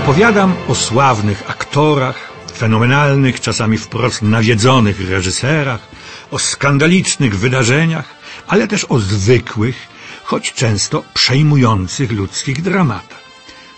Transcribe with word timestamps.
Opowiadam 0.00 0.54
o 0.68 0.74
sławnych 0.74 1.50
aktorach, 1.50 2.32
fenomenalnych, 2.56 3.40
czasami 3.40 3.78
wprost 3.78 4.22
nawiedzonych 4.22 5.10
reżyserach, 5.10 5.80
o 6.30 6.38
skandalicznych 6.38 7.38
wydarzeniach, 7.38 8.14
ale 8.48 8.68
też 8.68 8.84
o 8.84 8.98
zwykłych, 8.98 9.88
choć 10.24 10.52
często 10.52 11.02
przejmujących 11.14 12.12
ludzkich 12.12 12.62
dramatach. 12.62 13.20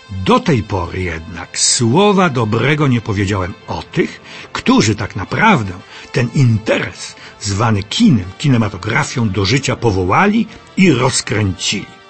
Do 0.09 0.39
tej 0.39 0.63
pory 0.63 1.01
jednak 1.01 1.59
słowa 1.59 2.29
dobrego 2.29 2.87
nie 2.87 3.01
powiedziałem 3.01 3.53
o 3.67 3.83
tych, 3.83 4.21
którzy 4.53 4.95
tak 4.95 5.15
naprawdę 5.15 5.73
ten 6.11 6.29
interes 6.35 7.15
zwany 7.41 7.83
kinem, 7.83 8.29
kinematografią 8.37 9.29
do 9.29 9.45
życia 9.45 9.75
powołali 9.75 10.47
i 10.77 10.91
rozkręcili. 10.91 12.02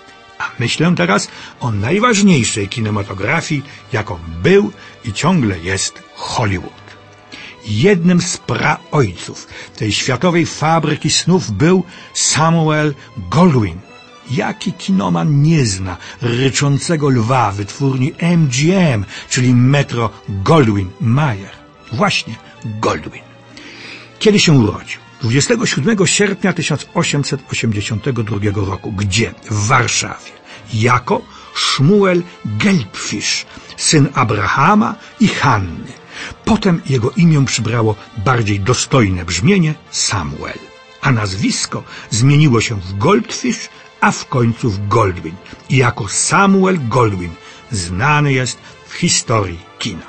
Myślę 0.59 0.93
teraz 0.97 1.27
o 1.59 1.71
najważniejszej 1.71 2.67
kinematografii, 2.67 3.63
jaką 3.93 4.19
był 4.43 4.71
i 5.05 5.13
ciągle 5.13 5.59
jest 5.59 6.03
Hollywood. 6.15 6.83
Jednym 7.65 8.21
z 8.21 8.37
praojców 8.37 9.47
tej 9.77 9.91
światowej 9.91 10.45
fabryki 10.45 11.09
snów 11.09 11.51
był 11.51 11.83
Samuel 12.13 12.95
Goldwyn. 13.17 13.79
Jaki 14.31 14.73
kinoman 14.73 15.41
nie 15.41 15.65
zna 15.65 15.97
ryczącego 16.21 17.09
lwa 17.09 17.51
wytwórni 17.51 18.13
MGM, 18.37 19.05
czyli 19.29 19.55
Metro 19.55 20.09
Goldwyn 20.29 20.89
Mayer? 21.01 21.51
Właśnie 21.91 22.35
Goldwyn. 22.65 23.21
Kiedy 24.19 24.39
się 24.39 24.53
urodził? 24.53 24.99
27 25.21 26.07
sierpnia 26.07 26.53
1882 26.53 28.65
roku. 28.65 28.91
Gdzie? 28.91 29.33
W 29.49 29.67
Warszawie. 29.67 30.42
Jako 30.73 31.21
Szmuel 31.55 32.23
Gelbfisz, 32.45 33.45
syn 33.77 34.09
Abrahama 34.13 34.95
i 35.19 35.27
Hanny. 35.27 35.93
Potem 36.45 36.81
jego 36.85 37.11
imię 37.11 37.45
przybrało 37.45 37.95
bardziej 38.25 38.59
dostojne 38.59 39.25
brzmienie 39.25 39.73
Samuel, 39.91 40.59
a 41.01 41.11
nazwisko 41.11 41.83
zmieniło 42.09 42.61
się 42.61 42.75
w 42.75 42.97
Goldfish, 42.97 43.69
a 44.01 44.11
w 44.11 44.25
końcu 44.25 44.71
w 44.71 44.87
Goldwyn. 44.87 45.35
I 45.69 45.77
jako 45.77 46.07
Samuel 46.07 46.87
Goldwyn 46.87 47.31
znany 47.71 48.33
jest 48.33 48.57
w 48.87 48.93
historii 48.93 49.59
kina. 49.79 50.05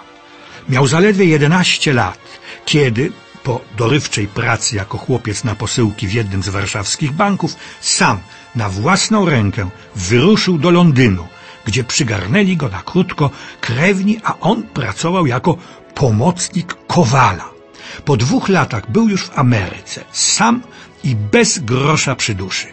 Miał 0.69 0.87
zaledwie 0.87 1.25
11 1.25 1.93
lat, 1.93 2.19
kiedy 2.65 3.13
po 3.45 3.61
dorywczej 3.77 4.27
pracy 4.27 4.77
jako 4.77 4.99
chłopiec 4.99 5.45
na 5.45 5.55
posyłki 5.55 6.07
w 6.07 6.13
jednym 6.13 6.43
z 6.43 6.49
warszawskich 6.49 7.13
banków, 7.13 7.57
sam 7.81 8.19
na 8.55 8.69
własną 8.69 9.25
rękę 9.25 9.71
wyruszył 9.97 10.59
do 10.59 10.71
Londynu, 10.71 11.27
gdzie 11.65 11.85
przygarnęli 11.85 12.57
go 12.57 12.69
na 12.69 12.83
krótko 12.83 13.31
krewni, 13.61 14.21
a 14.25 14.39
on 14.41 14.63
pracował 14.63 15.27
jako 15.27 15.57
pomocnik 15.95 16.77
Kowala. 16.87 17.51
Po 18.05 18.17
dwóch 18.17 18.49
latach 18.49 18.91
był 18.91 19.09
już 19.09 19.25
w 19.25 19.39
Ameryce, 19.39 20.05
sam 20.13 20.63
i 21.05 21.17
bez 21.17 21.59
grosza 21.59 22.15
przy 22.15 22.35
duszy. 22.35 22.67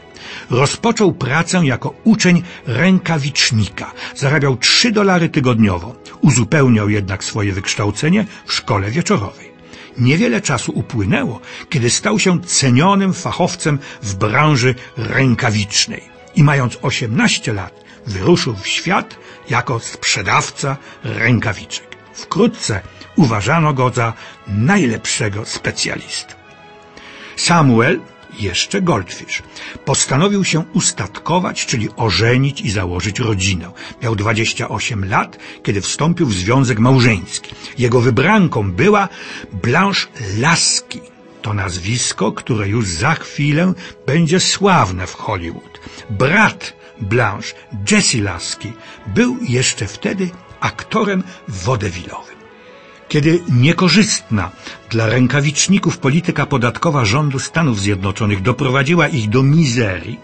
Rozpoczął 0.50 1.14
pracę 1.14 1.62
jako 1.64 1.94
uczeń 2.04 2.44
rękawicznika. 2.66 3.92
Zarabiał 4.16 4.58
trzy 4.58 4.92
dolary 4.92 5.30
tygodniowo. 5.30 5.96
Uzupełniał 6.22 6.90
jednak 6.90 7.24
swoje 7.24 7.54
wykształcenie 7.54 8.26
w 8.46 8.54
szkole 8.54 8.92
wieczorowej. 8.92 9.51
Niewiele 9.98 10.42
czasu 10.42 10.72
upłynęło, 10.76 11.40
kiedy 11.70 11.90
stał 11.90 12.20
się 12.20 12.42
cenionym 12.42 13.14
fachowcem 13.14 13.80
w 14.02 14.16
branży 14.16 14.76
rękawicznej 14.98 16.04
i 16.36 16.44
mając 16.44 16.78
18 16.82 17.54
lat 17.54 17.84
wyruszył 18.08 18.56
w 18.56 18.68
świat 18.68 19.18
jako 19.50 19.80
sprzedawca 19.80 20.78
rękawiczek. 21.04 21.88
Wkrótce 22.14 22.82
uważano 23.16 23.74
go 23.74 23.90
za 23.90 24.14
najlepszego 24.48 25.46
specjalistę. 25.46 26.34
Samuel 27.36 28.00
jeszcze 28.40 28.82
Goldfish. 28.82 29.44
Postanowił 29.86 30.44
się 30.44 30.64
ustatkować, 30.74 31.66
czyli 31.66 31.90
ożenić 31.98 32.62
i 32.62 32.72
założyć 32.72 33.20
rodzinę. 33.20 33.72
Miał 34.04 34.16
28 34.16 35.10
lat, 35.10 35.38
kiedy 35.64 35.82
wstąpił 35.82 36.28
w 36.28 36.34
związek 36.34 36.80
małżeński. 36.80 37.56
Jego 37.78 38.02
wybranką 38.02 38.72
była 38.72 39.10
Blanche 39.54 40.08
Lasky. 40.38 41.02
To 41.42 41.54
nazwisko, 41.54 42.32
które 42.32 42.68
już 42.68 42.88
za 42.88 43.14
chwilę 43.14 43.74
będzie 44.06 44.40
sławne 44.40 45.08
w 45.08 45.14
Hollywood. 45.14 45.80
Brat 46.10 46.74
Blanche, 47.00 47.54
Jesse 47.92 48.18
Lasky, 48.18 48.74
był 49.08 49.38
jeszcze 49.42 49.88
wtedy 49.88 50.30
aktorem 50.60 51.24
wodewilowym. 51.48 52.41
Kiedy 53.12 53.40
niekorzystna 53.50 54.52
dla 54.90 55.06
rękawiczników 55.08 55.98
polityka 55.98 56.46
podatkowa 56.46 57.06
rządu 57.06 57.40
Stanów 57.40 57.80
Zjednoczonych 57.80 58.42
doprowadziła 58.42 59.08
ich 59.08 59.30
do 59.30 59.44
mizerii, 59.44 60.20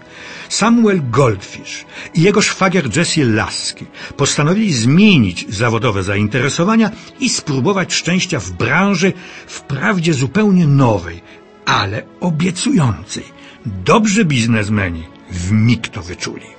Samuel 0.49 1.01
Goldfish 1.09 1.85
i 2.13 2.21
jego 2.21 2.41
szwagier 2.41 2.97
Jesse 2.97 3.25
Lasky 3.25 3.85
postanowili 4.17 4.73
zmienić 4.73 5.45
zawodowe 5.49 6.03
zainteresowania 6.03 6.91
i 7.19 7.29
spróbować 7.29 7.93
szczęścia 7.93 8.39
w 8.39 8.51
branży 8.51 9.13
wprawdzie 9.47 10.13
zupełnie 10.13 10.67
nowej, 10.67 11.21
ale 11.65 12.03
obiecującej. 12.19 13.23
Dobrzy 13.65 14.25
biznesmeni 14.25 15.03
w 15.31 15.51
mig 15.51 15.87
to 15.87 16.01
wyczuli. 16.01 16.56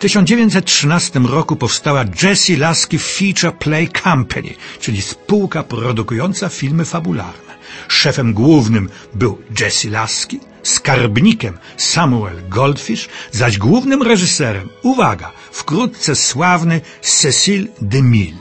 W 0.00 0.02
1913 0.02 1.20
roku 1.20 1.56
powstała 1.56 2.04
Jesse 2.22 2.56
Lasky 2.56 2.98
Feature 2.98 3.58
Play 3.58 3.88
Company, 4.04 4.54
czyli 4.80 5.02
spółka 5.02 5.62
produkująca 5.62 6.48
filmy 6.48 6.84
fabularne. 6.84 7.54
Szefem 7.88 8.32
głównym 8.32 8.88
był 9.14 9.38
Jesse 9.60 9.90
Lasky, 9.90 10.40
skarbnikiem 10.62 11.58
Samuel 11.76 12.48
Goldfish, 12.48 13.08
zaś 13.30 13.58
głównym 13.58 14.02
reżyserem, 14.02 14.68
uwaga, 14.82 15.32
wkrótce 15.52 16.16
sławny 16.16 16.80
Cecil 17.00 17.68
DeMille. 17.80 18.38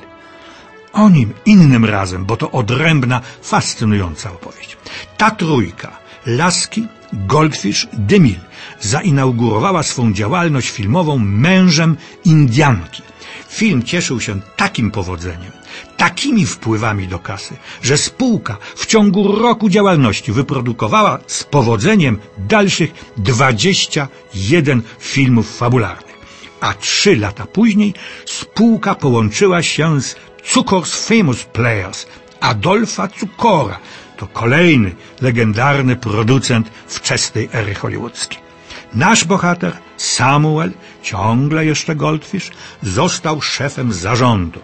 O 0.93 1.09
nim 1.09 1.33
innym 1.45 1.85
razem, 1.85 2.25
bo 2.25 2.37
to 2.37 2.51
odrębna, 2.51 3.21
fascynująca 3.41 4.31
opowieść. 4.31 4.77
Ta 5.17 5.31
trójka, 5.31 5.99
Lasky, 6.25 6.87
Goldfish, 7.13 7.87
DeMille, 7.93 8.39
zainaugurowała 8.81 9.83
swą 9.83 10.13
działalność 10.13 10.69
filmową 10.69 11.17
mężem 11.17 11.97
Indianki. 12.25 13.03
Film 13.49 13.83
cieszył 13.83 14.21
się 14.21 14.39
takim 14.55 14.91
powodzeniem, 14.91 15.51
takimi 15.97 16.45
wpływami 16.45 17.07
do 17.07 17.19
kasy, 17.19 17.57
że 17.81 17.97
spółka 17.97 18.57
w 18.75 18.85
ciągu 18.85 19.35
roku 19.35 19.69
działalności 19.69 20.31
wyprodukowała 20.31 21.19
z 21.27 21.43
powodzeniem 21.43 22.19
dalszych 22.37 22.91
21 23.17 24.81
filmów 24.99 25.57
fabularnych. 25.57 26.19
A 26.61 26.73
trzy 26.73 27.15
lata 27.15 27.45
później 27.45 27.93
spółka 28.25 28.95
połączyła 28.95 29.63
się 29.63 30.01
z 30.01 30.15
Cukors 30.43 31.07
Famous 31.07 31.43
Players 31.43 32.05
Adolfa 32.39 33.07
Cukora. 33.07 33.79
To 34.19 34.27
kolejny 34.27 34.95
legendarny 35.21 35.95
producent 35.95 36.71
wczesnej 36.87 37.49
ery 37.53 37.73
hollywoodzkiej. 37.75 38.39
Nasz 38.93 39.25
bohater, 39.25 39.73
Samuel, 39.97 40.71
ciągle 41.03 41.65
jeszcze 41.65 41.95
Goldfish, 41.95 42.51
został 42.83 43.41
szefem 43.41 43.93
zarządu. 43.93 44.59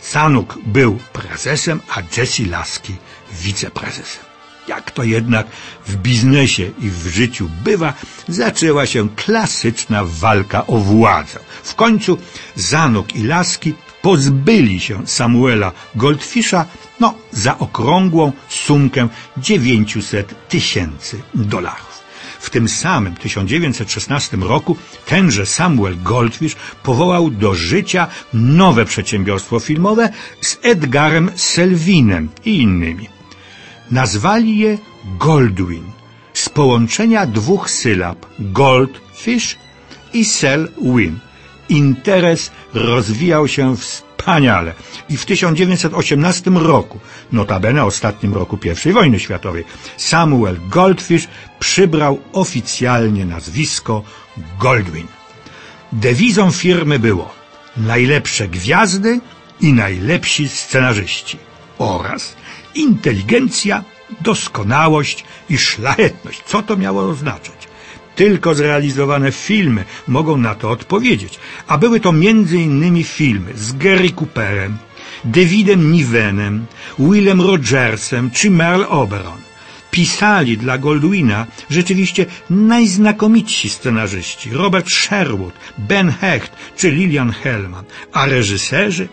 Sanuk 0.00 0.58
był 0.66 0.98
prezesem, 1.12 1.80
a 1.94 2.02
Jesse 2.16 2.42
Lasky 2.46 2.96
wiceprezesem. 3.32 4.24
Jak 4.68 4.90
to 4.90 5.02
jednak 5.02 5.46
w 5.86 5.96
biznesie 5.96 6.70
i 6.78 6.90
w 6.90 7.06
życiu 7.06 7.50
bywa, 7.64 7.92
zaczęła 8.28 8.86
się 8.86 9.08
klasyczna 9.08 10.02
walka 10.04 10.66
o 10.66 10.78
władzę. 10.78 11.38
W 11.62 11.74
końcu 11.74 12.18
Zanuk 12.56 13.16
i 13.16 13.22
Laski 13.22 13.74
pozbyli 14.04 14.80
się 14.80 15.06
Samuela 15.06 15.72
Goldfisha 15.94 16.66
no, 17.00 17.14
za 17.30 17.58
okrągłą 17.58 18.32
sumkę 18.48 19.08
900 19.36 20.48
tysięcy 20.48 21.22
dolarów. 21.34 21.94
W 22.40 22.50
tym 22.50 22.68
samym 22.68 23.14
1916 23.14 24.36
roku 24.36 24.76
tenże 25.06 25.46
Samuel 25.46 26.02
Goldfish 26.02 26.56
powołał 26.82 27.30
do 27.30 27.54
życia 27.54 28.06
nowe 28.34 28.84
przedsiębiorstwo 28.84 29.60
filmowe 29.60 30.08
z 30.40 30.58
Edgarem 30.62 31.30
Selvinem 31.34 32.28
i 32.44 32.62
innymi. 32.62 33.08
Nazwali 33.90 34.58
je 34.58 34.78
Goldwyn 35.18 35.84
z 36.32 36.48
połączenia 36.48 37.26
dwóch 37.26 37.70
sylab 37.70 38.26
Goldfish 38.38 39.56
i 40.12 40.24
Selwyn. 40.24 41.23
Interes 41.68 42.50
rozwijał 42.74 43.48
się 43.48 43.76
wspaniale 43.76 44.72
i 45.08 45.16
w 45.16 45.24
1918 45.26 46.50
roku, 46.50 46.98
notabene 47.32 47.84
ostatnim 47.84 48.34
roku 48.34 48.58
I 48.86 48.92
wojny 48.92 49.20
światowej, 49.20 49.64
Samuel 49.96 50.56
Goldfish 50.68 51.28
przybrał 51.58 52.20
oficjalnie 52.32 53.24
nazwisko 53.24 54.02
Goldwyn. 54.58 55.06
Dewizą 55.92 56.50
firmy 56.50 56.98
było 56.98 57.34
najlepsze 57.76 58.48
gwiazdy 58.48 59.20
i 59.60 59.72
najlepsi 59.72 60.48
scenarzyści 60.48 61.38
oraz 61.78 62.36
inteligencja, 62.74 63.84
doskonałość 64.20 65.24
i 65.48 65.58
szlachetność. 65.58 66.42
Co 66.46 66.62
to 66.62 66.76
miało 66.76 67.02
oznaczać? 67.08 67.63
Tylko 68.16 68.54
zrealizowane 68.54 69.32
filmy 69.32 69.84
mogą 70.08 70.36
na 70.36 70.54
to 70.54 70.70
odpowiedzieć. 70.70 71.38
A 71.66 71.78
były 71.78 72.00
to 72.00 72.12
innymi 72.52 73.04
filmy 73.04 73.52
z 73.54 73.72
Gary 73.72 74.10
Cooperem, 74.10 74.78
Davidem 75.24 75.92
Nivenem, 75.92 76.66
Willem 76.98 77.40
Rogersem 77.40 78.30
czy 78.30 78.50
Merle 78.50 78.88
Oberon. 78.88 79.38
Pisali 79.90 80.58
dla 80.58 80.78
Goldwina 80.78 81.46
rzeczywiście 81.70 82.26
najznakomitsi 82.50 83.70
scenarzyści 83.70 84.50
Robert 84.50 84.90
Sherwood, 84.90 85.54
Ben 85.78 86.10
Hecht 86.10 86.52
czy 86.76 86.90
Lillian 86.90 87.32
Hellman, 87.32 87.84
a 88.12 88.26
reżyserzy 88.26 89.08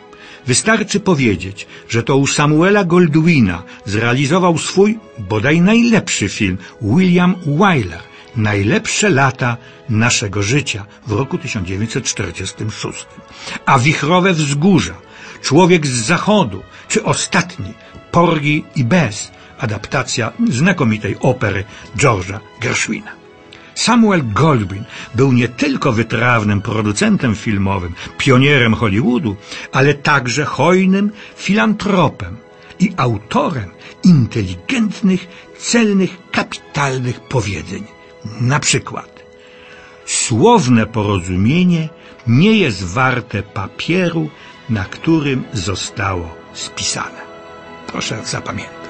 Wystarczy 0.48 1.00
powiedzieć, 1.00 1.68
że 1.90 2.04
to 2.04 2.18
u 2.18 2.28
Samuela 2.28 2.84
Goldwina 2.84 3.64
zrealizował 3.86 4.58
swój 4.58 5.00
bodaj 5.20 5.62
najlepszy 5.62 6.30
film 6.30 6.58
William 6.82 7.36
Wyler, 7.46 8.11
Najlepsze 8.36 9.10
lata 9.10 9.58
naszego 9.90 10.44
życia 10.44 10.86
w 11.08 11.12
roku 11.12 11.38
1946. 11.38 13.08
A 13.66 13.80
wichrowe 13.80 14.34
wzgórza, 14.34 14.94
Człowiek 15.42 15.88
z 15.88 16.06
zachodu, 16.06 16.64
czy 16.88 17.04
ostatni, 17.04 17.74
Porgi 18.12 18.64
i 18.76 18.84
Bez, 18.84 19.32
adaptacja 19.60 20.32
znakomitej 20.50 21.18
opery 21.20 21.64
George'a 21.98 22.40
Gershwina. 22.62 23.12
Samuel 23.76 24.24
Goldwyn 24.34 24.84
był 25.16 25.32
nie 25.32 25.48
tylko 25.48 25.92
wytrawnym 25.92 26.62
producentem 26.62 27.36
filmowym, 27.36 27.94
pionierem 28.18 28.74
Hollywoodu, 28.76 29.36
ale 29.72 29.94
także 29.94 30.46
hojnym 30.46 31.12
filantropem 31.36 32.38
i 32.80 32.94
autorem 32.98 33.72
inteligentnych, 34.04 35.28
celnych, 35.58 36.18
kapitalnych 36.32 37.20
powiedzeń. 37.20 37.84
Na 38.42 38.60
przykład, 38.60 39.24
słowne 40.06 40.86
porozumienie 40.86 41.90
nie 42.28 42.58
jest 42.58 42.84
warte 42.84 43.44
papieru, 43.44 44.30
na 44.70 44.86
którym 44.86 45.44
zostało 45.54 46.36
spisane. 46.54 47.22
Proszę 47.88 48.26
zapamiętać. 48.26 48.81